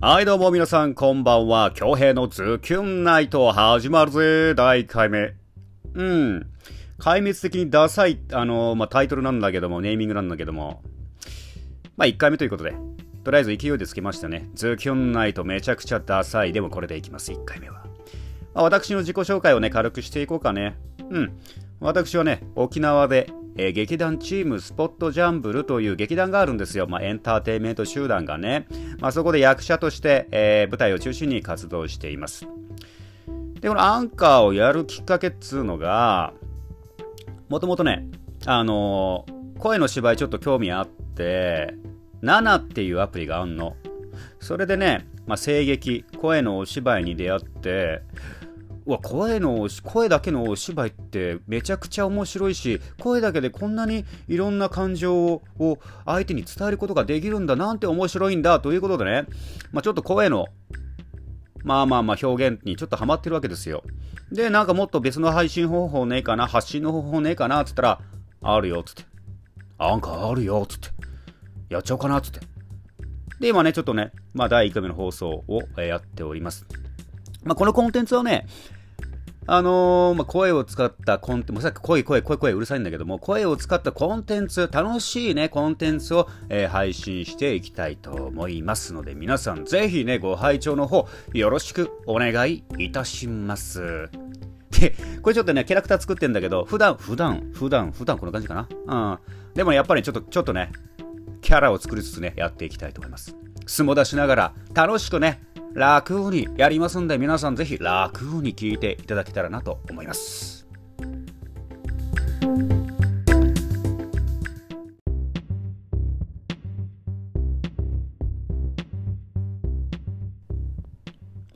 [0.00, 1.72] はいどうも皆さんこんばんは。
[1.74, 4.54] 京平のズキュンナイト始まるぜ。
[4.54, 5.34] 第1回目。
[5.92, 6.46] うん。
[7.00, 10.84] 壊滅的にダサい、あのまあ、タイトルなんだけども、ネーミングなんだけども。
[11.96, 12.76] まあ、1回目ということで。
[13.24, 14.48] とりあえず勢いでつけましたね。
[14.54, 16.52] ズキュンナイトめちゃくちゃダサい。
[16.52, 17.82] でもこれでいきます、1回目は。
[18.54, 20.76] まあ、私の自己紹介をね、軽くしていこうかね。
[21.10, 21.32] うん。
[21.80, 26.86] 私はね、沖縄でえー、劇団チームスポットジャンブルという劇団があるんですよ。
[26.86, 28.68] まあ、エンターテインメント集団がね。
[29.00, 32.46] まあ、そこで役者として、えー、舞台を中心に活動しています。
[33.60, 36.32] で、このアンカーをやるきっかけっつうのが、
[37.48, 38.06] もともとね、
[38.46, 41.74] あのー、声の芝居ちょっと興味あって、
[42.22, 43.74] 7っていうアプリがあんの。
[44.38, 48.02] それでね、まあ、声劇、声のお芝居に出会って、
[48.88, 59.26] わ声の声だけのお芝居ってめちゃくちゃ面白いし声だけでこんなにいろんな感情を相手に伝えることができるんだなんて面白いんだということでね、
[59.72, 60.46] まあ、ちょっと声の
[61.64, 63.82] まあまあまあ表現にちょっとハマってるわけですよ。
[64.32, 68.00] でなんかもっと別の配信方法ねえかな発信の方法ねえかなっつったら
[68.40, 69.04] あるよっつって。
[69.76, 70.88] あんかあるよっつって。
[71.68, 72.40] やっちゃおうかなつって。
[73.40, 76.64] で今ねちょっとねまあ第1回目の放送をやっております。
[77.44, 78.46] まあ、このコンテンツはね、
[79.50, 94.10] あのー、まあ、声を使ったコンテンツ、さっき声、声、声、声うるさいんだけども、声を使ったコンテンツ、楽しいね、コンテンツを、えー、配信していきたいと思いますので、皆さんぜひね、ご拝聴の方、よろしくお願いいたします。
[94.70, 98.68] で、これちょっとね、キャラクター作ってんだけど、普段、普段、普段、普段こんな感じかな？
[98.86, 99.18] うん。
[99.54, 100.72] でもやっぱりちょっと、ちょっとね、
[101.40, 103.34] キャラを作りつつね、やっていきたいと思います。
[103.66, 105.40] 相撲出しながら、楽しくね、
[105.74, 110.58] 楽にやりますんで皆さんぜひ楽に聞いていただけたらなと思います。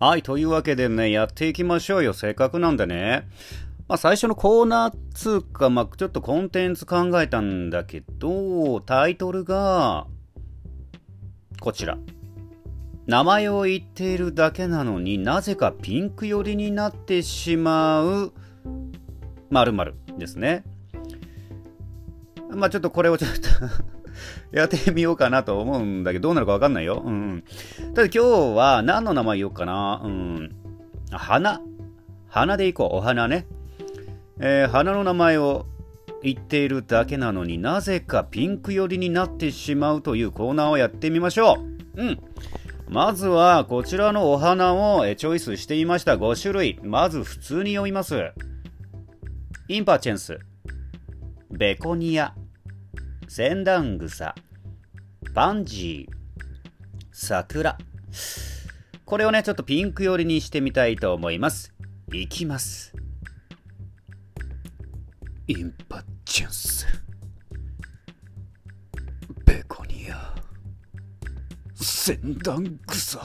[0.03, 2.13] はい、というわけでね、やっていきましょうよ。
[2.13, 3.29] せっかくなんでね。
[3.87, 10.09] まあ、最初のコーナーつうか、まあ、ちょっとコンテンツ考えたんだけど、タイトルが、
[11.61, 11.99] こちら。
[13.07, 18.33] 名前を言っているだけなのになぜかピンク寄りになってしまう
[19.51, 20.65] 〇〇ですね。
[22.51, 23.49] まあちょっとこれをちょっと
[24.57, 27.03] やってみようかなと思うんだけど、どうなるかわかんないよ。
[27.05, 27.45] うん。
[27.95, 30.01] ただ今日は何の名前言おうかな。
[30.05, 30.55] うん。
[31.11, 31.61] 花。
[32.29, 32.97] 花でいこう。
[32.97, 33.47] お花ね。
[34.39, 35.67] えー、花の名前を
[36.23, 41.59] 言っているだけなのになぜかピンク寄りになってしまうというコーナーをやってみましょ
[41.97, 42.03] う。
[42.03, 42.19] うん。
[42.93, 46.79] まずはこちらのお花をチョイスしていました5種類。
[46.83, 48.33] まず普通に読みます。
[49.69, 50.39] インパチェンス、
[51.51, 52.35] ベコニア、
[53.29, 54.35] センダングサ、
[55.33, 56.15] パンジー、
[57.13, 57.79] 桜。
[59.07, 61.73] これをね、ちょっとピンク寄りにしてみたいと思います。
[62.13, 62.93] いきます。
[65.49, 66.82] インパチェンス。
[72.05, 73.21] 船団草。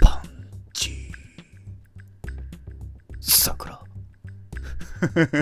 [0.00, 0.22] パン
[0.72, 1.12] チ。
[3.20, 3.78] 桜。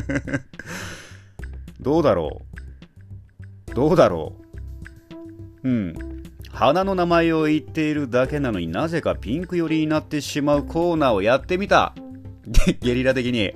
[1.81, 2.43] どうだろ
[3.71, 3.75] う。
[3.75, 4.37] どうだろ
[5.63, 5.67] う。
[5.67, 5.95] うん。
[6.51, 11.95] 花の名前を言っているだけなのになぜかピンク寄りになってしまうコーナーをやってみた。
[12.83, 13.55] ゲリラ的に。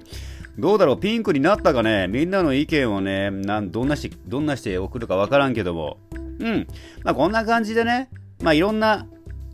[0.58, 0.98] どうだろう。
[0.98, 2.08] ピンクになったかね。
[2.08, 3.30] みんなの意見をね。
[3.30, 5.98] なんどんなしどんなして送るかわからんけども。
[6.40, 6.66] うん。
[7.04, 8.10] まあ、こんな感じでね、
[8.42, 9.06] まあ、いろんな、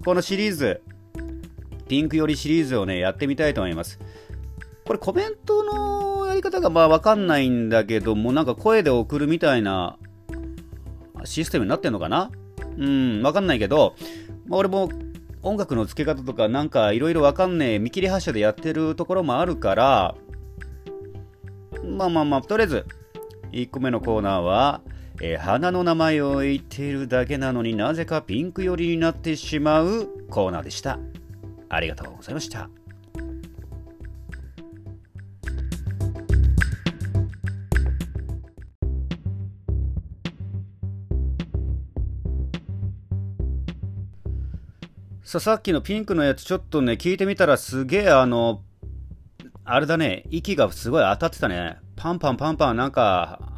[0.05, 0.81] このシリーズ、
[1.89, 3.99] ピンク寄りシリーズをね、やってみたいと思います。
[4.85, 9.99] これコメントのやり方がまあわかんないんだけども、なんか声で送るみたいな
[11.25, 12.31] システムになってんのかな？
[12.79, 13.97] うん、わかんないけど、
[14.47, 14.89] まあ、俺も
[15.43, 20.15] 音楽の付け方とかなんかいろいろわかんねえ見切り発車でやってるところもあるから、
[21.85, 22.87] まあまあまあ、とりあえず、
[23.53, 24.83] 1個目のコーナーは、
[25.21, 30.99] えー、花の名前を言っているだけなのになぜかピンク寄りになってしまうコーナーでした。
[31.69, 32.69] ありがとうございました。
[45.25, 48.63] ささっきのピンクのやつちょっとね聞いてみたらすげえあの
[49.65, 53.56] あれだね息がすごい当たってたねパンパンパンパンなんか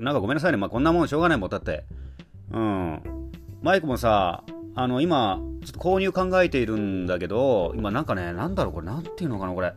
[0.00, 0.56] なんかごめんなさいね。
[0.56, 1.84] まあ、こんなもんしょうがないもん、だって。
[2.52, 3.02] うん。
[3.62, 4.42] マイクもさ、
[4.74, 9.74] あの、今、ちょっと購入考えているんだけど、今なんかね、なんだろう、これ、なんていうのかな、これ。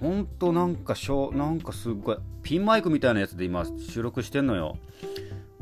[0.00, 4.78] ほんとなんかしょ、なんかすっごい、ピンマイクみたいなやつで今、収録してんのよ。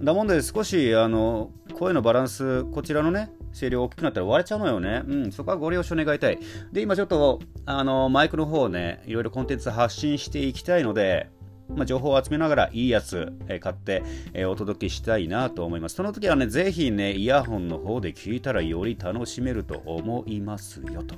[0.00, 5.02] だもんで、少し、あの、声のバランス、こちらのね、声量大きくなったら割れちゃうのよね。
[5.06, 6.38] うん、そこはご了承願いたい。
[6.72, 11.28] で、今ちょっと、あの、マイクの方ね、いろいろコンテンツ発信していきたいので、
[11.76, 14.02] まあ、情報を集めながらいいやつ、えー、買って、
[14.32, 15.96] えー、お届けしたいなと思います。
[15.96, 21.16] その時はね、ぜひね、イヤホンの方で聞いたらより楽しめると思いますよと。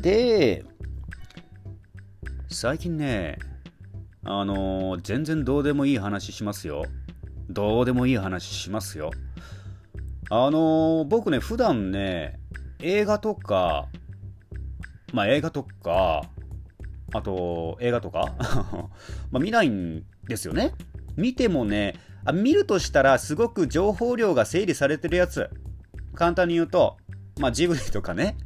[0.00, 0.64] で、
[2.48, 3.38] 最近ね、
[4.24, 6.84] あのー、全然どうでもいい話しますよ。
[7.48, 9.10] どうでもいい話しますよ。
[10.30, 12.38] あのー、僕ね、普段ね、
[12.80, 13.88] 映画とか、
[15.12, 16.22] まあ映画とか、
[17.12, 18.34] あと映画とか？
[19.30, 20.72] まあ見ないんですよね。
[21.16, 21.94] 見てもね
[22.24, 25.50] あ、見るとしたらすごく情報量が整理されてるやつ。
[26.14, 26.96] 簡単に言うと、
[27.38, 28.36] まあジブリとかね。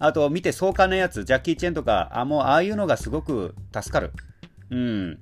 [0.00, 4.12] あと見て壮観なやつ、ジャッキー・チェンとか、あ、もうああいうのがすごく助かる。
[4.70, 5.20] うん。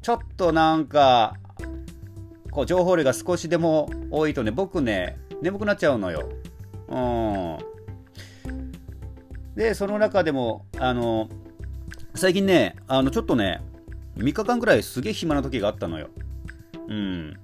[0.00, 1.34] ちょっとなんか、
[2.50, 6.30] こう情報量が少しでも多いとね、僕ね、眠くなっちゃうのよ。
[6.88, 7.58] うん。
[9.54, 11.28] で、その中でも、あの、
[12.20, 13.62] 最近ね、あの、ちょっとね、
[14.18, 16.10] 3日間ぐらいすげえ暇な時があったのよ。
[16.86, 17.34] うん。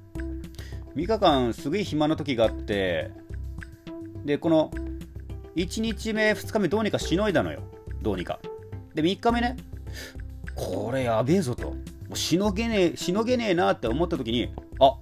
[0.94, 3.10] 3日間すげえ暇な時があって、
[4.26, 4.70] で、この、
[5.54, 7.62] 1日目、2日目どうにかしのいだのよ。
[8.02, 8.38] どうにか。
[8.94, 9.56] で、3日目ね、
[10.54, 11.70] これやべえぞと。
[11.70, 11.78] も
[12.12, 14.98] うしのげねえ、しのげねえなって思った時に、あ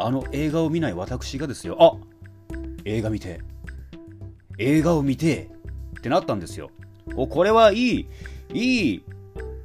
[0.00, 1.92] あの映画を見ない私がですよ、あ
[2.84, 3.42] 映画見て、
[4.58, 5.52] 映画を見て
[5.98, 6.72] ってなったんですよ。
[7.16, 8.08] お、これはいい、
[8.52, 9.04] いい、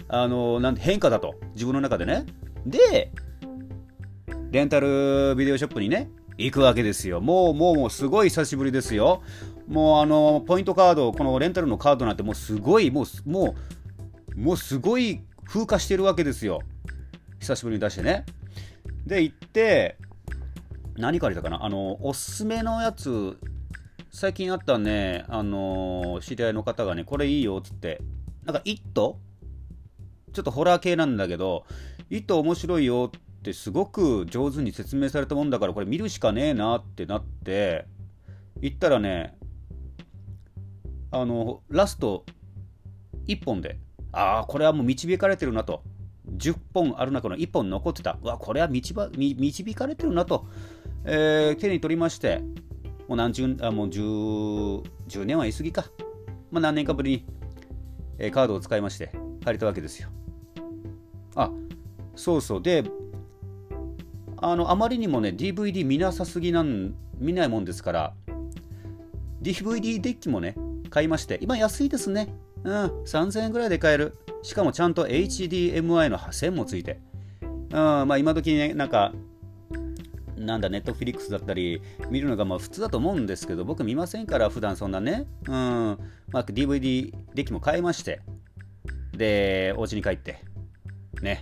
[0.08, 1.36] あの、なんて変化だと。
[1.54, 2.26] 自分の中でね。
[2.66, 3.12] で、
[4.52, 7.20] レンタルビデオショップにね、行くわけですよ。
[7.20, 9.22] もう、もう、もう、すごい久しぶりですよ。
[9.68, 13.56] もう、あの、ポイントカード、このレンタルのカードなんて、もう、すごい、もう、も
[14.36, 16.62] う、もう、すごい風化してるわけですよ。
[17.40, 18.26] 久しぶりに出してね。
[19.06, 19.98] で、行って、
[20.96, 23.38] 何借りたかなあの、おすすめのやつ、
[24.12, 28.02] 最近あったね、あの、知り合いの方がね、これいいよっ、つって、
[28.46, 29.20] なんか、イット？
[30.34, 31.66] ちょっとホラー系なんだけど、
[32.10, 37.86] イット面白いよってすごく上手に説明されたもんだから、これ見るしかねえなってなって、
[38.62, 39.36] 行ったらね、
[41.12, 42.26] あの、ラスト
[43.28, 43.80] 1本で、
[44.12, 45.84] ああ、これはもう導かれてるなと。
[46.36, 48.18] 10本ある中の1本残ってた。
[48.22, 50.46] うわ、これは導かれてるなと、
[51.06, 52.42] えー、手に取りまして、
[53.08, 55.86] もう何十、あ、もう 10, 10年は言い過ぎか。
[56.52, 57.26] まあ、何年かぶりに
[58.20, 59.12] えカードを使いまして
[59.44, 60.10] 借りたわけですよ。
[61.36, 61.52] あ
[62.16, 62.84] そうそうで
[64.38, 68.14] あのあまりにもね DVD 見なさすぎなん見ないもんですから
[69.42, 70.56] DVD デッキもね
[70.90, 72.34] 買いまして今安いですね
[72.64, 77.00] うん3000円ぐらいで買えるしかもちゃんと HDMI の線もついて
[77.42, 79.14] うんまあ今時ねなんか
[80.48, 85.28] なんだ、ネットフリックスだったり、見るのがまあ普通だと思うんですけど、僕見ませんから、普段そんなね。
[85.46, 85.54] うん。
[86.32, 88.22] まあ、DVD デッキも買いまして、
[89.12, 90.40] で、お家に帰って、
[91.22, 91.42] ね。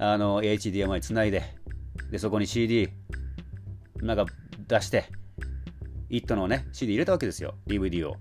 [0.00, 1.44] あの、HDMI つないで、
[2.10, 2.88] で、そこに CD、
[4.02, 4.26] なんか
[4.66, 5.04] 出して、
[6.10, 8.16] イットのね、CD 入れたわけですよ、DVD を。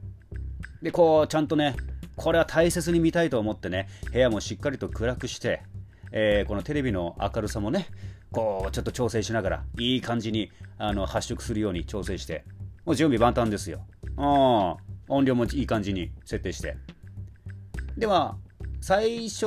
[0.83, 1.75] で、こう、ちゃんとね、
[2.15, 5.63] これは大切に見たいと思ってね、部屋もしっかりと暗くして、
[6.11, 7.87] えー、このテレビの明るさもね、
[8.35, 12.43] こうちょっと調整しながらいい感じにあの発色するように調整して
[12.83, 13.79] もう準備万端ですよ。
[14.17, 14.75] あ
[15.07, 16.75] 音量もいい感じに設定して。
[17.97, 18.35] では
[18.81, 19.45] 最初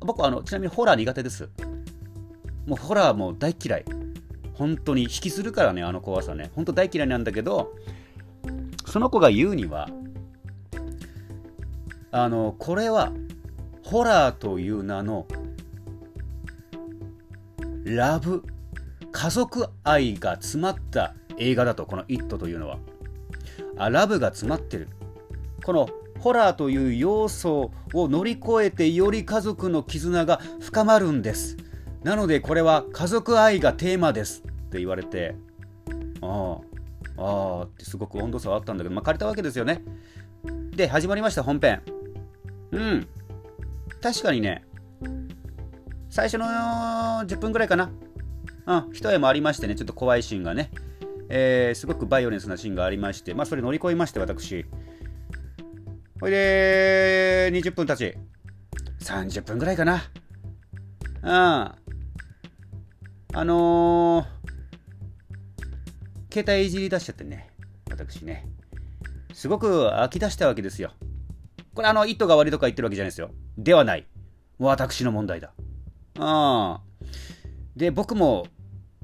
[0.00, 1.48] 僕あのちなみにホラー苦手です。
[2.66, 3.84] もうホラーも大嫌い。
[4.54, 6.50] 本当に引きずるからねあの怖さね。
[6.56, 7.74] 本当大嫌いなんだけど
[8.86, 9.88] その子が言うには
[12.10, 13.12] あのこれは
[13.84, 15.26] ホラーという名の
[17.96, 18.42] ラブ。
[19.12, 22.78] 家族愛が詰まった映画だとこの「イット!」というのは。
[23.76, 24.88] あラブが詰まってる。
[25.64, 31.56] このホラーという要素を乗り越えてより家族の絆が深まるんです。
[32.02, 34.42] なのでこれは家族愛がテーマです。
[34.42, 35.34] って言われて。
[36.20, 36.58] あ
[37.18, 37.22] あ。
[37.22, 37.62] ああ。
[37.64, 39.82] ってすごく温度差はあったんだけど、まあ、借りたわけですよね。
[40.74, 41.82] で始まりました本編。
[42.70, 43.06] うん。
[44.00, 44.64] 確かにね
[46.12, 47.90] 最初の10分ぐらいかな。
[48.66, 50.70] うん、一重もありましてね、ちょっと怖いシーンがね、
[51.30, 54.66] えー、すごくバイオレンスなシーンがありまして、まあ、それ乗り越えまして、私。
[56.20, 58.14] ほいで、20分経ち、
[59.02, 60.02] 30分ぐらいかな。
[61.22, 61.30] うん。
[61.30, 61.74] あ
[63.34, 67.48] のー、携帯いじり出しちゃってね、
[67.90, 68.46] 私ね。
[69.32, 70.92] すごく飽き出したわけですよ。
[71.72, 73.30] これ、あの、意図が悪いとか言ってるわけじゃないですよ。
[73.56, 74.06] ではない。
[74.58, 75.54] 私の問題だ。
[76.18, 76.78] うん。
[77.76, 78.46] で、僕も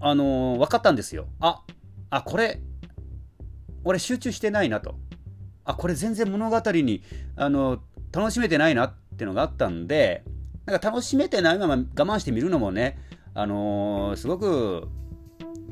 [0.01, 1.27] あのー分かったんですよ。
[1.41, 1.63] あ、
[2.11, 2.61] あ、これ、
[3.85, 4.97] 俺集中してないなと。
[5.65, 7.03] あ、これ全然物語に、
[7.37, 7.79] あの
[8.13, 10.25] 楽しめてないなってのがあったんで、
[10.67, 12.99] なんか楽しめてないまま我慢して見るのもね、
[13.35, 14.89] あのーすごく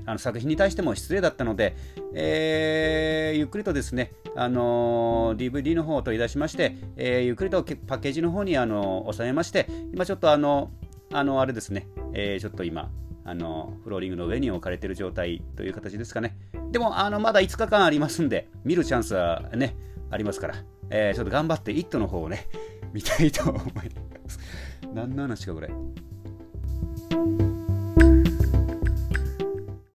[0.04, 1.76] あの作品に対しても失礼だったので、
[2.14, 10.70] えーゆっくりとですね、あのー DVD の方を取り出しまして、えーゆっくりとパッケージの方に、あの収めまして、今ちょっとあの、
[11.12, 12.90] あのあれですね、えーちょっと今、
[13.24, 16.36] あのフローリングの上に置かれている状態という形ですかね。
[16.72, 19.76] でも、あのまだ5日間ありますんで、見るチャンスはね、
[20.10, 20.54] ありますから、
[20.90, 22.46] えーちょっと頑張って、イットの方をね、
[22.92, 23.82] 見たいと思いま
[24.28, 24.38] す。
[24.94, 25.70] 何の話か、これ。